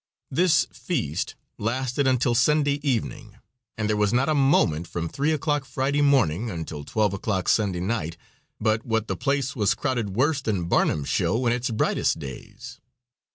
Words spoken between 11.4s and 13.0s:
in its brightest days.